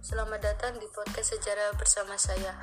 [0.00, 2.56] Selamat datang di podcast sejarah bersama saya,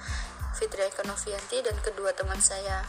[0.57, 2.81] Fitri Ekonovianti dan kedua teman saya.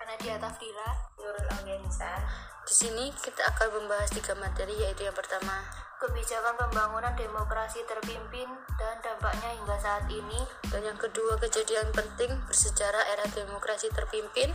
[0.00, 0.88] Nadia Tafdila,
[1.20, 2.24] Nurul Augensa.
[2.64, 5.60] Di sini kita akan membahas tiga materi yaitu yang pertama,
[6.00, 8.48] Kebijakan pembangunan demokrasi terpimpin
[8.80, 10.40] dan dampaknya hingga saat ini.
[10.72, 14.48] dan yang kedua kejadian penting bersejarah era demokrasi terpimpin.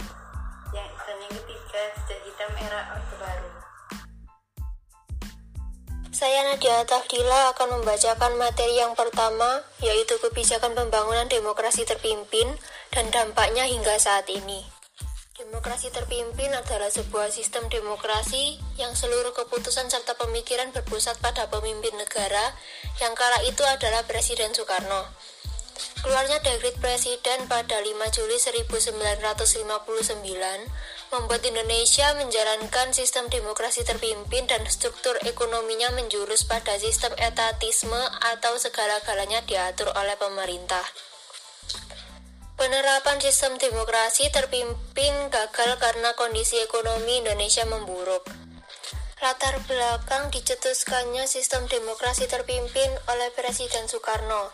[0.74, 3.55] Ya, dan yang ketiga, jejak hitam era Orde Baru.
[6.26, 12.50] Saya Nadia Tafdila akan membacakan materi yang pertama, yaitu kebijakan pembangunan demokrasi terpimpin
[12.90, 14.66] dan dampaknya hingga saat ini.
[15.38, 22.58] Demokrasi terpimpin adalah sebuah sistem demokrasi yang seluruh keputusan serta pemikiran berpusat pada pemimpin negara
[22.98, 25.06] yang kala itu adalah Presiden Soekarno.
[26.02, 27.86] Keluarnya dekrit Presiden pada 5
[28.18, 29.30] Juli 1959
[31.16, 37.98] membuat Indonesia menjalankan sistem demokrasi terpimpin dan struktur ekonominya menjurus pada sistem etatisme
[38.36, 40.84] atau segala-galanya diatur oleh pemerintah.
[42.60, 48.28] Penerapan sistem demokrasi terpimpin gagal karena kondisi ekonomi Indonesia memburuk.
[49.24, 54.52] Latar belakang dicetuskannya sistem demokrasi terpimpin oleh Presiden Soekarno.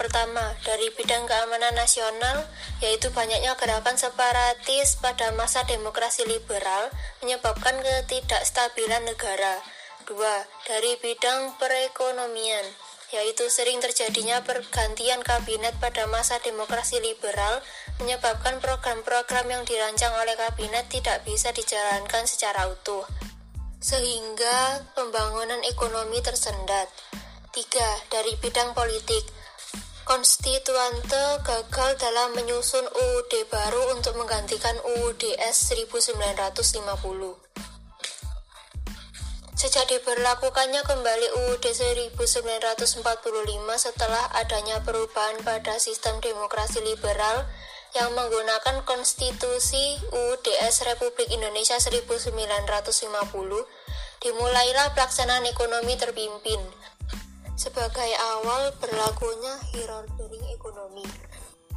[0.00, 2.48] Pertama, dari bidang keamanan nasional,
[2.80, 6.88] yaitu banyaknya gerakan separatis pada masa demokrasi liberal
[7.20, 9.60] menyebabkan ketidakstabilan negara.
[10.08, 12.64] Dua, dari bidang perekonomian,
[13.12, 17.60] yaitu sering terjadinya pergantian kabinet pada masa demokrasi liberal
[18.00, 23.04] menyebabkan program-program yang dirancang oleh kabinet tidak bisa dijalankan secara utuh
[23.80, 26.86] sehingga pembangunan ekonomi tersendat.
[27.50, 29.24] Tiga, dari bidang politik,
[30.10, 36.50] konstituante gagal dalam menyusun UUD baru untuk menggantikan UUDS 1950.
[39.54, 42.26] Sejak diberlakukannya kembali UUD 1945
[43.78, 47.46] setelah adanya perubahan pada sistem demokrasi liberal
[47.94, 52.34] yang menggunakan konstitusi UUDS Republik Indonesia 1950,
[54.26, 56.58] dimulailah pelaksanaan ekonomi terpimpin.
[57.60, 58.08] Sebagai
[58.40, 61.04] awal berlakunya hierarki ekonomi,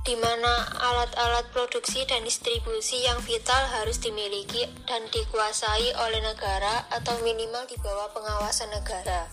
[0.07, 7.19] di mana alat-alat produksi dan distribusi yang vital harus dimiliki dan dikuasai oleh negara atau
[7.27, 9.27] minimal di bawah pengawasan negara.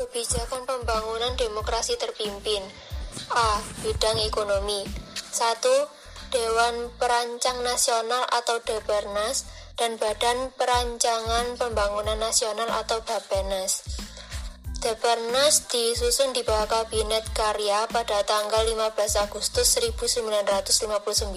[0.00, 2.64] Kebijakan pembangunan demokrasi terpimpin
[3.36, 3.60] A.
[3.84, 6.32] Bidang ekonomi 1.
[6.32, 9.44] Dewan Perancang Nasional atau Depernas
[9.76, 14.05] dan Badan Perancangan Pembangunan Nasional atau Bapenas.
[14.76, 21.32] Depernas disusun di bawah Kabinet Karya pada tanggal 15 Agustus 1959.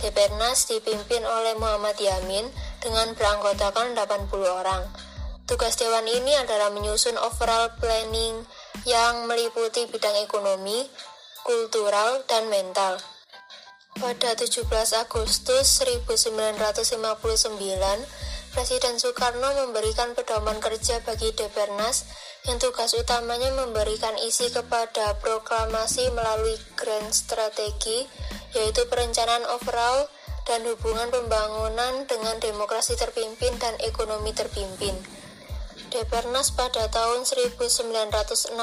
[0.00, 2.48] Depernas dipimpin oleh Muhammad Yamin
[2.80, 4.88] dengan beranggotakan 80 orang.
[5.44, 8.40] Tugas dewan ini adalah menyusun overall planning
[8.88, 10.88] yang meliputi bidang ekonomi,
[11.44, 12.96] kultural, dan mental.
[14.00, 14.64] Pada 17
[14.96, 16.96] Agustus 1959,
[18.56, 22.08] Presiden Soekarno memberikan pedoman kerja bagi Depernas
[22.48, 28.08] yang tugas utamanya memberikan isi kepada proklamasi melalui grand strategi,
[28.56, 30.08] yaitu perencanaan overall
[30.48, 34.96] dan hubungan pembangunan dengan demokrasi terpimpin dan ekonomi terpimpin.
[35.92, 38.56] Depernas pada tahun 1963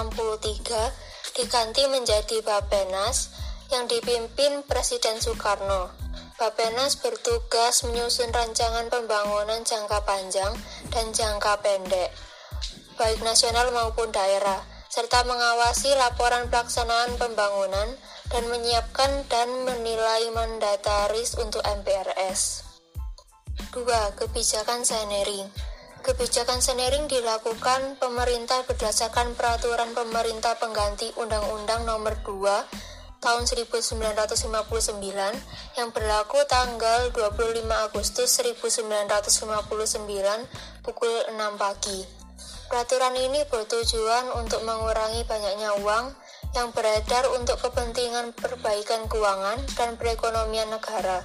[1.38, 3.30] diganti menjadi Bapenas
[3.70, 6.03] yang dipimpin Presiden Soekarno.
[6.44, 10.52] Bapenas bertugas menyusun rancangan pembangunan jangka panjang
[10.92, 12.12] dan jangka pendek,
[13.00, 14.60] baik nasional maupun daerah,
[14.92, 17.96] serta mengawasi laporan pelaksanaan pembangunan
[18.28, 22.68] dan menyiapkan dan menilai mandataris untuk MPRS.
[23.72, 23.88] 2.
[24.20, 25.48] Kebijakan Senering
[26.04, 32.93] Kebijakan Senering dilakukan pemerintah berdasarkan peraturan pemerintah pengganti Undang-Undang Nomor 2
[33.24, 34.52] tahun 1959
[35.80, 40.04] yang berlaku tanggal 25 Agustus 1959
[40.84, 42.04] pukul 6 pagi.
[42.68, 46.12] Peraturan ini bertujuan untuk mengurangi banyaknya uang
[46.52, 51.24] yang beredar untuk kepentingan perbaikan keuangan dan perekonomian negara.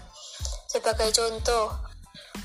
[0.70, 1.74] Sebagai contoh,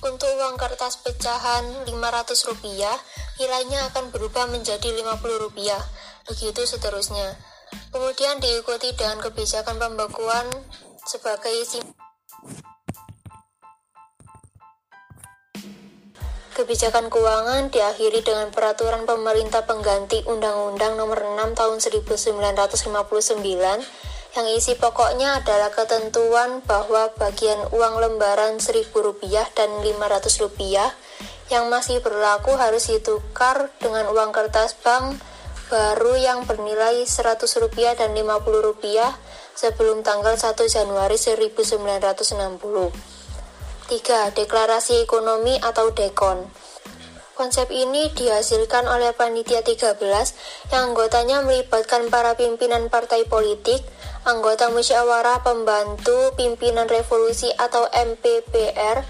[0.02, 2.98] untuk uang kertas pecahan 500 rupiah,
[3.38, 5.78] nilainya akan berubah menjadi 50 rupiah,
[6.26, 7.53] begitu seterusnya.
[7.94, 10.48] Kemudian diikuti dengan kebijakan pembekuan
[11.06, 11.80] sebagai isi
[16.54, 23.42] Kebijakan keuangan diakhiri dengan peraturan pemerintah pengganti Undang-Undang Nomor 6 Tahun 1959
[24.34, 30.50] yang isi pokoknya adalah ketentuan bahwa bagian uang lembaran Rp1.000 dan Rp500
[31.54, 35.22] yang masih berlaku harus ditukar dengan uang kertas bank
[35.74, 39.02] baru yang bernilai Rp100 dan Rp50
[39.58, 42.94] sebelum tanggal 1 Januari 1960.
[43.90, 44.38] 3.
[44.38, 46.46] Deklarasi Ekonomi atau DEKON
[47.34, 49.98] Konsep ini dihasilkan oleh Panitia 13
[50.70, 53.82] yang anggotanya melibatkan para pimpinan partai politik,
[54.30, 59.02] anggota musyawarah pembantu pimpinan revolusi atau MPPR,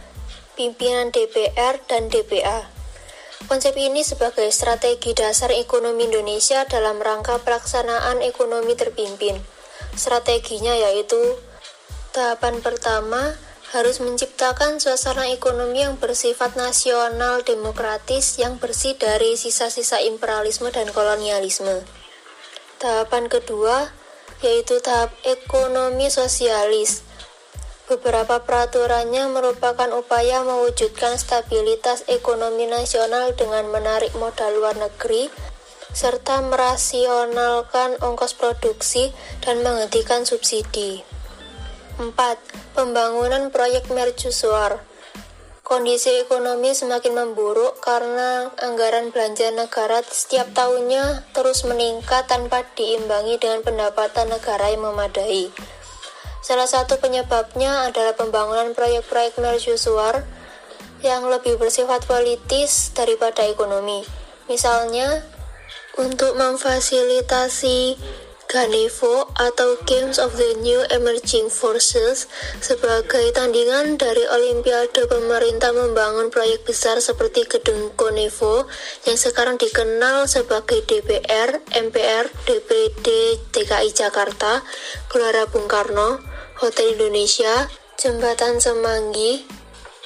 [0.55, 2.72] pimpinan DPR, dan DPA.
[3.43, 9.35] Konsep ini sebagai strategi dasar ekonomi Indonesia dalam rangka pelaksanaan ekonomi terpimpin.
[9.93, 11.19] Strateginya yaitu
[12.15, 13.35] tahapan pertama,
[13.73, 21.81] harus menciptakan suasana ekonomi yang bersifat nasional demokratis yang bersih dari sisa-sisa imperialisme dan kolonialisme.
[22.77, 23.89] Tahapan kedua
[24.45, 27.01] yaitu tahap ekonomi sosialis.
[27.83, 35.27] Beberapa peraturannya merupakan upaya mewujudkan stabilitas ekonomi nasional dengan menarik modal luar negeri
[35.93, 39.11] serta merasionalkan ongkos produksi
[39.43, 41.03] dan menghentikan subsidi.
[42.01, 42.15] 4.
[42.73, 44.81] Pembangunan proyek mercusuar
[45.63, 53.63] Kondisi ekonomi semakin memburuk karena anggaran belanja negara setiap tahunnya terus meningkat tanpa diimbangi dengan
[53.63, 55.55] pendapatan negara yang memadai.
[56.43, 60.27] Salah satu penyebabnya adalah pembangunan proyek-proyek mercusuar
[60.99, 64.03] yang lebih bersifat politis daripada ekonomi.
[64.51, 65.23] Misalnya,
[65.95, 67.95] untuk memfasilitasi
[68.51, 72.27] Ganevo atau Games of the New Emerging Forces
[72.61, 78.67] sebagai tandingan dari Olimpiade pemerintah membangun proyek besar seperti Gedung Konevo
[79.09, 83.07] yang sekarang dikenal sebagai DPR, MPR, DPD
[83.49, 84.61] DKI Jakarta,
[85.09, 87.65] Gelora Bung Karno, Hotel Indonesia,
[87.97, 89.41] Jembatan Semanggi,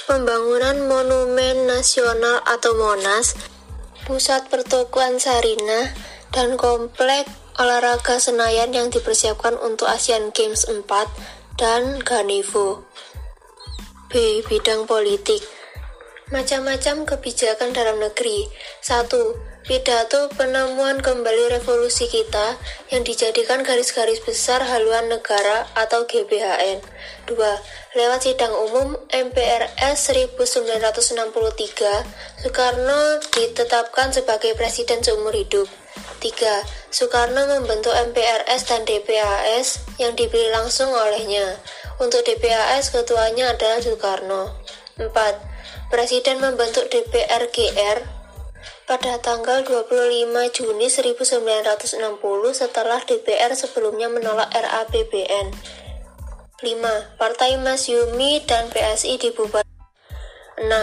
[0.08, 3.36] pembangunan Monumen Nasional atau Monas,
[4.08, 5.92] Pusat Pertokoan Sarinah,
[6.32, 7.28] dan Komplek
[7.60, 10.88] olahraga Senayan yang dipersiapkan untuk Asian Games 4
[11.60, 12.88] dan Ganevo.
[14.08, 14.40] B.
[14.48, 15.44] Bidang politik
[16.32, 18.48] Macam-macam kebijakan dalam negeri
[18.80, 19.47] 1.
[19.68, 22.56] Pidato penemuan kembali revolusi kita
[22.88, 26.80] yang dijadikan garis-garis besar haluan negara atau GBHN.
[27.28, 27.36] 2.
[28.00, 30.08] Lewat sidang umum MPRS
[30.40, 35.68] 1963, Soekarno ditetapkan sebagai presiden seumur hidup.
[36.24, 36.64] 3.
[36.88, 41.60] Soekarno membentuk MPRS dan DPAS yang dipilih langsung olehnya.
[42.00, 44.48] Untuk DPAS ketuanya adalah Soekarno.
[44.96, 45.12] 4.
[45.92, 48.17] Presiden membentuk DPRGR
[48.88, 52.00] pada tanggal 25 Juni 1960
[52.56, 55.52] setelah DPR sebelumnya menolak RAPBN.
[56.64, 57.20] 5.
[57.20, 59.68] Partai Masyumi dan PSI dibubarkan.
[60.58, 60.74] 6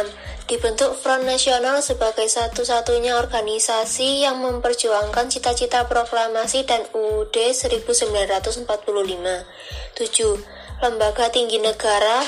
[0.45, 8.69] dibentuk Front Nasional sebagai satu-satunya organisasi yang memperjuangkan cita-cita proklamasi dan UUD 1945.
[8.69, 10.85] 7.
[10.85, 12.21] Lembaga tinggi negara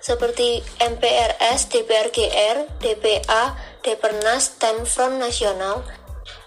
[0.00, 5.86] seperti MPRS, DPRGR, DPA, Depernas, dan Front Nasional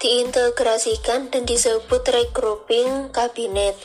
[0.02, 3.78] diintegrasikan dan disebut regrouping kabinet.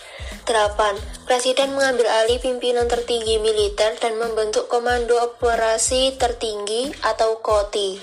[0.49, 1.29] 8.
[1.29, 8.01] Presiden mengambil alih pimpinan tertinggi militer dan membentuk Komando Operasi Tertinggi atau KOTI.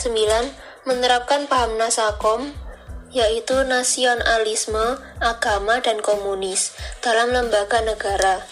[0.00, 0.88] 9.
[0.88, 2.50] Menerapkan paham Nasakom,
[3.14, 6.74] yaitu nasionalisme, agama, dan komunis
[7.04, 8.42] dalam lembaga negara.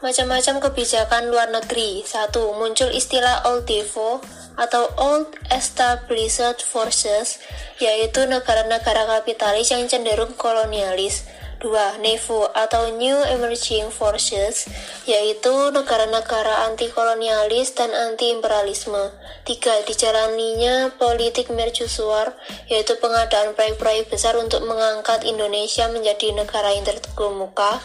[0.00, 2.00] Macam-macam kebijakan luar negeri.
[2.00, 2.32] 1.
[2.56, 4.24] Muncul istilah Old Devo
[4.56, 7.36] atau Old Established Forces,
[7.76, 11.28] yaitu negara-negara kapitalis yang cenderung kolonialis.
[11.60, 12.00] 2.
[12.00, 14.64] NEVO atau New Emerging Forces,
[15.04, 19.12] yaitu negara-negara anti-kolonialis dan anti-imperialisme.
[19.44, 19.84] 3.
[19.84, 22.32] Dijalaninya politik mercusuar,
[22.72, 27.84] yaitu pengadaan proyek-proyek besar untuk mengangkat Indonesia menjadi negara yang terkemuka.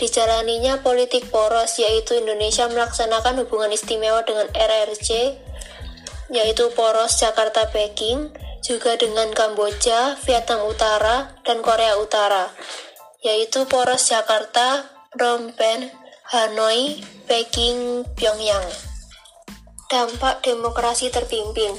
[0.00, 0.08] 4.
[0.08, 5.36] Dijalaninya politik poros, yaitu Indonesia melaksanakan hubungan istimewa dengan RRC,
[6.32, 8.32] yaitu poros Jakarta-Peking,
[8.64, 12.48] juga dengan Kamboja, Vietnam Utara, dan Korea Utara,
[13.20, 15.92] yaitu poros Jakarta, Phnom Penh,
[16.32, 18.64] Hanoi, Peking, Pyongyang.
[19.90, 21.74] Dampak demokrasi terpimpin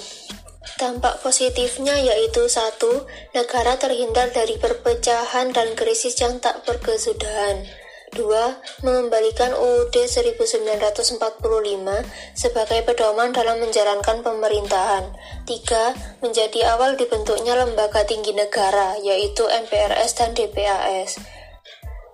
[0.77, 3.05] Dampak positifnya yaitu satu,
[3.37, 7.80] negara terhindar dari perpecahan dan krisis yang tak berkesudahan.
[8.11, 8.83] 2.
[8.83, 11.19] Mengembalikan UUD 1945
[12.35, 15.15] sebagai pedoman dalam menjalankan pemerintahan.
[15.47, 16.19] 3.
[16.19, 21.23] Menjadi awal dibentuknya lembaga tinggi negara, yaitu MPRS dan DPAS.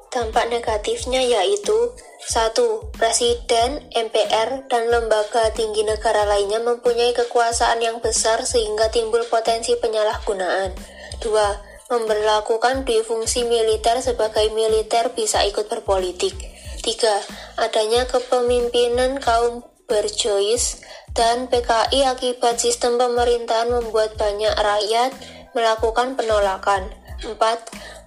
[0.07, 1.93] Dampak negatifnya yaitu
[2.27, 2.95] 1.
[2.95, 10.73] Presiden, MPR, dan lembaga tinggi negara lainnya mempunyai kekuasaan yang besar sehingga timbul potensi penyalahgunaan.
[11.19, 16.35] Dua, memperlakukan difungsi militer sebagai militer bisa ikut berpolitik.
[16.83, 17.19] Tiga,
[17.59, 20.83] adanya kepemimpinan kaum berjois
[21.15, 25.11] dan PKI akibat sistem pemerintahan membuat banyak rakyat
[25.55, 26.91] melakukan penolakan.
[27.25, 27.33] 4.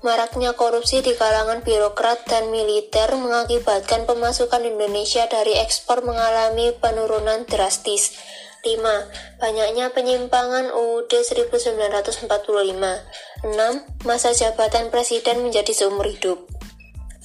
[0.06, 8.14] Maraknya korupsi di kalangan birokrat dan militer mengakibatkan pemasukan Indonesia dari ekspor mengalami penurunan drastis.
[8.60, 9.40] 5.
[9.40, 12.28] Banyaknya penyimpangan UUD 1945.
[12.28, 14.04] 6.
[14.04, 16.44] Masa jabatan presiden menjadi seumur hidup.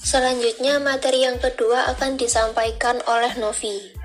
[0.00, 3.96] Selanjutnya, materi yang kedua akan disampaikan oleh Novi.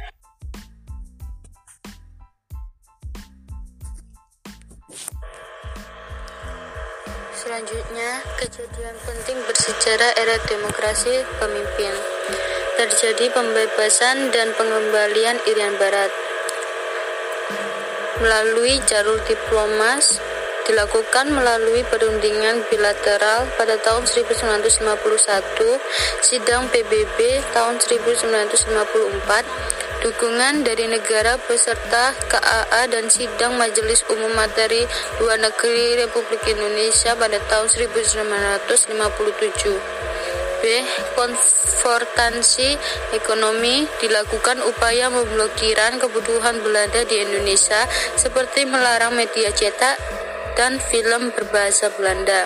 [7.37, 11.93] Selanjutnya, kejadian penting bersejarah era demokrasi pemimpin.
[12.79, 16.09] Terjadi pembebasan dan pengembalian Irian Barat
[18.21, 20.21] melalui jalur diplomas
[20.69, 24.85] dilakukan melalui perundingan bilateral pada tahun 1951,
[26.21, 34.85] sidang PBB tahun 1954, dukungan dari negara peserta KAA dan sidang Majelis Umum Materi
[35.19, 40.10] Luar Negeri Republik Indonesia pada tahun 1957.
[40.61, 40.85] B.
[41.17, 42.77] Konfortansi
[43.11, 47.83] ekonomi dilakukan upaya memblokiran kebutuhan Belanda di Indonesia
[48.15, 49.97] seperti melarang media cetak
[50.53, 52.45] dan film berbahasa Belanda.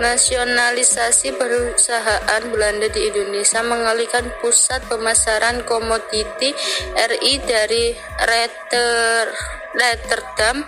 [0.00, 6.56] Nasionalisasi perusahaan Belanda di Indonesia mengalihkan pusat pemasaran komoditi
[6.96, 7.92] RI dari
[9.76, 10.64] Rotterdam,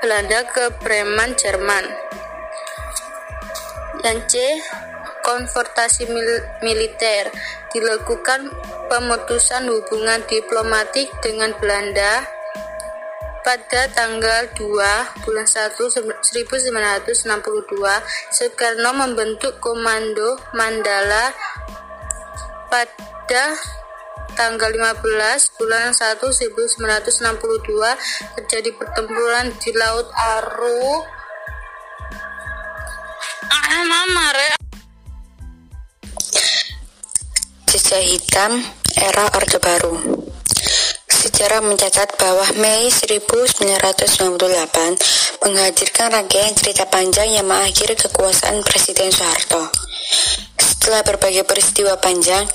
[0.00, 1.84] Belanda ke Bremen, Jerman.
[4.00, 4.38] Dan C
[5.26, 6.30] konfrontasi mil
[6.62, 7.34] militer,
[7.74, 8.46] dilakukan
[8.86, 12.36] pemutusan hubungan diplomatik dengan Belanda
[13.46, 16.74] pada tanggal 2 bulan 1 1962
[18.34, 21.30] Soekarno membentuk Komando Mandala
[22.66, 23.54] pada
[24.34, 31.06] tanggal 15 bulan 1 1962 terjadi pertempuran di Laut Aru.
[33.46, 34.34] Ah mama
[37.76, 38.56] Jejak hitam
[38.96, 40.00] era Orde Baru
[41.12, 49.68] Sejarah mencatat bahwa Mei 1998 menghadirkan rangkaian cerita panjang yang mengakhiri kekuasaan Presiden Soeharto.
[50.56, 52.48] Setelah berbagai peristiwa panjang,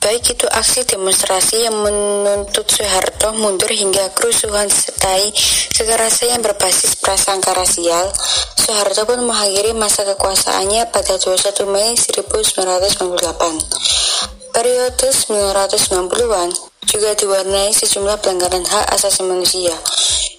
[0.00, 5.28] baik itu aksi demonstrasi yang menuntut Soeharto mundur hingga kerusuhan disertai
[5.76, 8.08] kekerasan yang berbasis prasangka rasial,
[8.56, 14.43] Soeharto pun mengakhiri masa kekuasaannya pada 21 Mei 1998.
[14.54, 16.54] Periode 1990-an
[16.86, 19.74] juga diwarnai sejumlah pelanggaran hak asasi manusia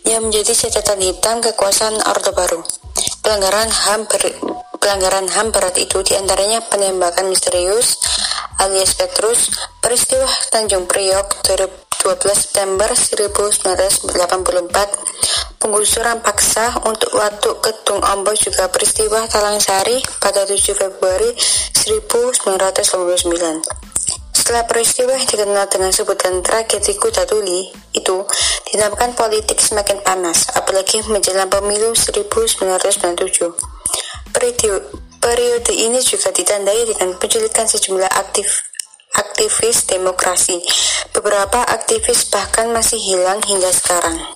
[0.07, 2.63] yang menjadi catatan hitam kekuasaan Orde Baru.
[3.19, 4.23] Pelanggaran HAM ber,
[4.79, 7.99] pelanggaran HAM berat itu di antaranya penembakan misterius
[8.63, 9.51] alias Petrus,
[9.83, 11.67] peristiwa Tanjung Priok 12
[12.31, 21.35] September 1984, penggusuran paksa untuk Watu Ketung Ombo juga peristiwa Talang Sari pada 7 Februari
[21.83, 23.84] 1989.
[24.45, 27.65] Setelah peristiwa yang dikenal dengan sebutan tragedi Kuda Tuli
[27.97, 28.29] itu
[28.69, 32.61] dinamakan politik semakin panas, apalagi menjelang pemilu 1997.
[34.29, 34.69] Periode,
[35.17, 38.69] periode ini juga ditandai dengan penculikan sejumlah aktif
[39.17, 40.61] aktivis demokrasi.
[41.09, 44.29] Beberapa aktivis bahkan masih hilang hingga sekarang.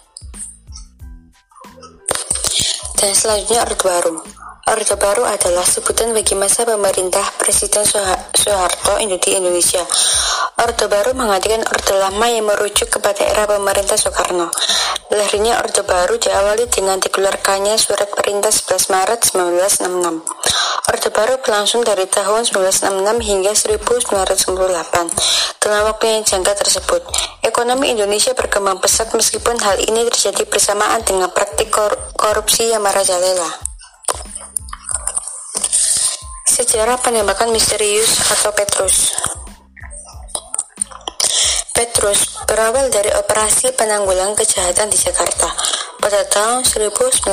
[2.97, 4.38] Dan selanjutnya Orde Baru.
[4.69, 7.81] Orde Baru adalah sebutan bagi masa pemerintah Presiden
[8.29, 9.81] Soeharto di Indonesia.
[10.61, 14.53] Orde Baru mengatakan Orde Lama yang merujuk kepada era pemerintah Soekarno.
[15.09, 20.37] Lahirnya Orde Baru diawali dengan dikeluarkannya Surat Perintah 11 Maret 1966.
[20.85, 25.65] Orde Baru berlangsung dari tahun 1966 hingga 1998.
[25.65, 27.01] Dalam waktu yang jangka tersebut,
[27.41, 33.68] ekonomi Indonesia berkembang pesat meskipun hal ini terjadi bersamaan dengan praktik kor korupsi yang merajalela.
[36.59, 39.15] Sejarah penembakan misterius atau Petrus
[41.71, 45.47] Petrus berawal dari operasi penanggulang kejahatan di Jakarta.
[46.03, 47.23] Pada tahun 1982,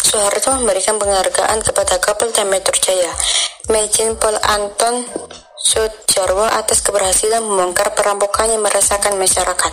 [0.00, 3.12] Soeharto memberikan penghargaan kepada Kapolda Metro Jaya,
[3.68, 5.04] Mejen Pol Anton
[5.60, 9.72] Sudjarwo atas keberhasilan membongkar perampokan yang merasakan masyarakat.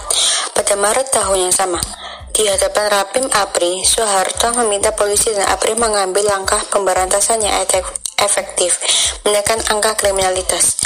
[0.51, 1.79] Pada Maret tahun yang sama,
[2.35, 8.00] di hadapan Rapim APRI, Soeharto meminta polisi dan APRI mengambil langkah pemberantasan yang efektif,
[9.25, 10.77] menekan angka kriminalitas.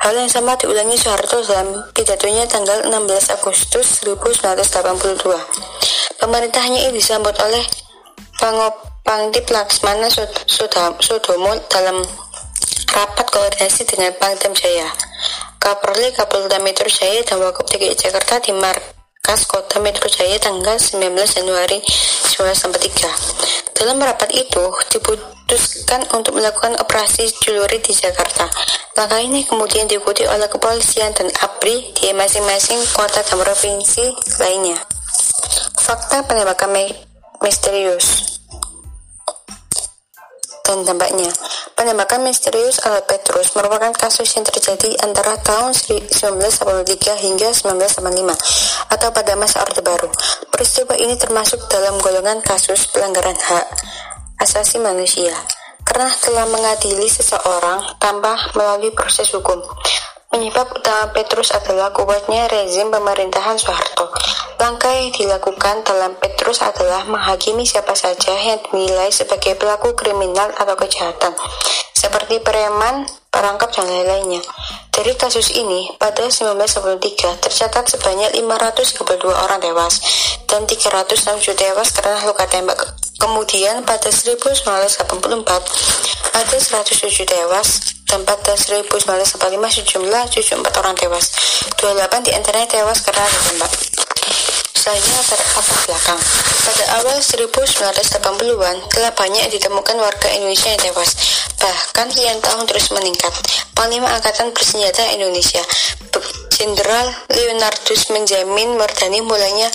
[0.00, 6.22] Hal yang sama diulangi Soeharto dalam pidatonya tanggal 16 Agustus 1982.
[6.22, 7.64] Pemerintahnya ini disambut oleh
[9.06, 10.06] Pangdip Laksmana
[10.46, 11.98] Sudomo dalam
[12.94, 14.86] rapat koordinasi dengan Pangdam Jaya.
[15.58, 21.10] Kaperli Kapolda Metro Jaya dan Wakub DKI Jakarta di Markas Kota Metro Jaya tanggal 19
[21.18, 21.82] Januari
[22.36, 23.72] 1943.
[23.72, 28.44] Dalam rapat itu diputuskan untuk melakukan operasi Juluri di Jakarta.
[28.92, 34.76] Langkah ini kemudian diikuti oleh kepolisian dan ABRI di masing-masing kota dan provinsi lainnya.
[35.80, 36.76] Fakta penembakan
[37.40, 38.35] misterius
[40.66, 41.30] dan dampaknya.
[41.78, 49.32] Penembakan misterius oleh Petrus merupakan kasus yang terjadi antara tahun 1983 hingga 1985 atau pada
[49.38, 50.10] masa Orde Baru.
[50.50, 53.66] Peristiwa ini termasuk dalam golongan kasus pelanggaran hak
[54.42, 55.32] asasi manusia
[55.86, 59.62] karena telah mengadili seseorang tanpa melalui proses hukum.
[60.36, 64.12] Penyebab utama Petrus adalah kuatnya rezim pemerintahan Soeharto.
[64.60, 70.76] Langkah yang dilakukan dalam Petrus adalah menghakimi siapa saja yang dinilai sebagai pelaku kriminal atau
[70.76, 71.32] kejahatan,
[71.96, 74.44] seperti preman, perangkap, dan lain-lainnya.
[74.92, 80.04] Dari kasus ini, pada 1993 tercatat sebanyak 532 orang tewas
[80.44, 82.76] dan 307 tewas karena luka tembak
[83.16, 85.00] Kemudian pada 1984
[86.36, 89.36] ada 107 tewas dan pada 1945
[89.82, 91.26] sejumlah 74 orang tewas.
[91.78, 93.72] 28 di antaranya tewas karena ditembak.
[94.78, 96.20] Selanjutnya terlatar belakang.
[96.66, 101.10] Pada awal 1980-an telah banyak ditemukan warga Indonesia yang tewas.
[101.58, 103.34] Bahkan kian tahun terus meningkat.
[103.74, 105.62] Panglima Angkatan Bersenjata Indonesia,
[106.56, 109.68] Jenderal Leonardus menjamin Mardani mulanya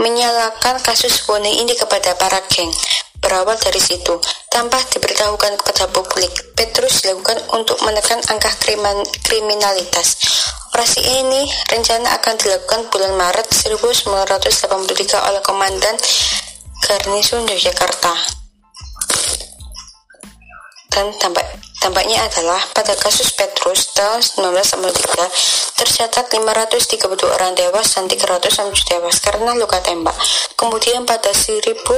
[0.00, 2.72] menyalakan kasus kuning ini kepada para geng.
[3.20, 4.16] Berawal dari situ,
[4.48, 8.48] tanpa diberitahukan kepada publik, Petrus dilakukan untuk menekan angka
[9.22, 10.16] kriminalitas.
[10.72, 15.96] Operasi ini rencana akan dilakukan bulan Maret 1983 oleh Komandan
[16.80, 18.40] Garnison Yogyakarta.
[20.90, 28.52] Dan tampak Tampaknya adalah pada kasus Petrus tahun 1993 tercatat 532 orang tewas dan 300
[28.84, 30.12] tewas karena luka tembak.
[30.60, 31.96] Kemudian pada 1984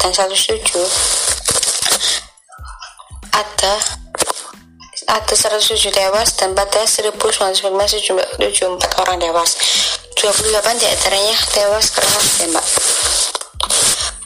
[0.00, 0.64] dan 17
[3.36, 3.74] ada
[5.04, 7.68] ada 107 tewas dan pada 1995
[8.40, 9.60] 74 orang tewas.
[10.16, 12.64] 28 di antaranya tewas karena tembak.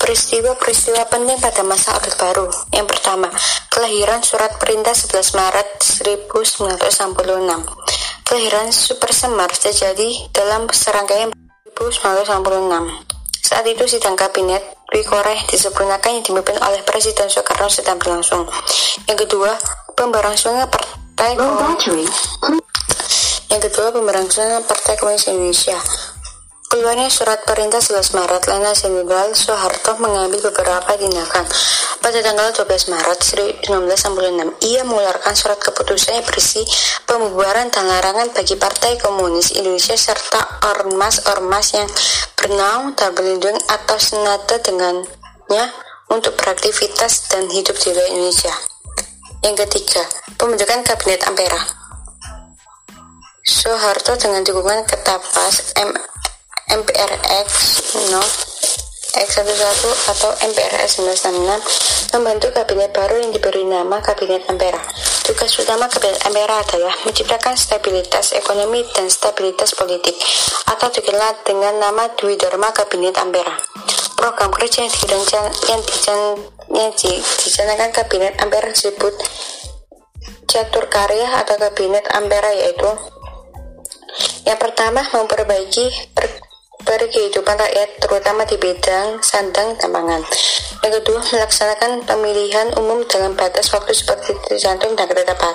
[0.09, 2.49] Peristiwa-peristiwa penting pada masa Orde Baru.
[2.73, 3.29] Yang pertama,
[3.69, 7.13] kelahiran Surat Perintah 11 Maret 1966.
[8.25, 11.29] Kelahiran Super Semar terjadi dalam serangkaian
[11.77, 12.25] 1966.
[13.37, 18.49] Saat itu sidang kabinet Dwi Koreh disempurnakan yang dipimpin oleh Presiden Soekarno sedang berlangsung.
[19.13, 19.61] Yang kedua,
[19.93, 21.37] pemberlangsungan Partai.
[23.53, 25.77] Yang kedua, pemberlangsungan Partai Komunis Indonesia.
[26.69, 31.49] Keluarnya surat perintah 11 Maret, Lena Jenderal Soeharto mengambil beberapa tindakan.
[32.05, 36.61] Pada tanggal 12 Maret 1966, ia mengeluarkan surat keputusan yang berisi
[37.09, 40.45] pembubaran dan larangan bagi Partai Komunis Indonesia serta
[40.77, 41.89] ormas-ormas yang
[42.37, 45.65] bernaung dan berlindung atau senada dengannya
[46.13, 48.53] untuk beraktivitas dan hidup di wilayah Indonesia.
[49.41, 50.05] Yang ketiga,
[50.37, 51.65] pembentukan Kabinet Ampera.
[53.49, 55.97] Soeharto dengan dukungan Ketapas M
[56.69, 57.49] MPRX
[58.13, 58.21] no
[59.19, 64.79] X11 atau MPRS 966 membentuk kabinet baru yang diberi nama Kabinet Ampera.
[65.25, 70.13] Tugas utama Kabinet Ampera adalah menciptakan stabilitas ekonomi dan stabilitas politik
[70.69, 73.57] atau dikenal dengan nama Dwi Dharma Kabinet Ampera.
[74.15, 76.33] Program kerja yang direncanakan yang,
[76.69, 76.91] yang
[77.43, 79.15] dicanangkan Kabinet Ampera disebut
[80.45, 82.93] Catur Karya atau Kabinet Ampera yaitu
[84.45, 86.48] yang pertama memperbaiki per
[86.89, 90.25] bagi kehidupan rakyat terutama di bidang sandang dan pangan.
[90.81, 95.53] Yang kedua, melaksanakan pemilihan umum dalam batas waktu seperti tercantum dan ketetapan.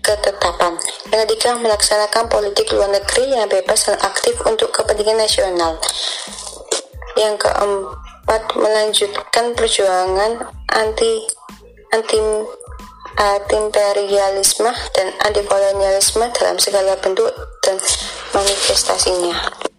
[0.00, 0.78] ketetapan.
[1.10, 5.74] Yang ketiga, melaksanakan politik luar negeri yang bebas dan aktif untuk kepentingan nasional.
[7.18, 11.26] Yang keempat, melanjutkan perjuangan anti
[11.90, 12.18] anti
[13.18, 17.34] anti-imperialisme dan anti-kolonialisme dalam segala bentuk
[17.66, 17.76] dan
[18.32, 19.69] manifestasinya.